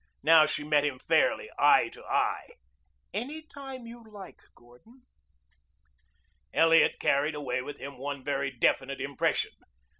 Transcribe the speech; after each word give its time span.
Now 0.23 0.47
she 0.47 0.63
met 0.63 0.83
him 0.83 0.97
fairly, 0.97 1.51
eye 1.59 1.89
to 1.89 2.03
eye. 2.03 2.47
"Any 3.13 3.43
time 3.43 3.85
you 3.85 4.03
like, 4.03 4.39
Gordon." 4.55 5.03
Elliot 6.51 6.95
carried 6.99 7.35
away 7.35 7.61
with 7.61 7.77
him 7.77 7.99
one 7.99 8.23
very 8.23 8.49
definite 8.49 8.99
impression. 8.99 9.51